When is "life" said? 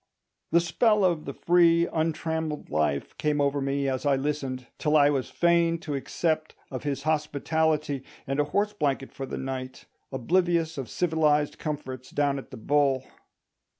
2.71-3.15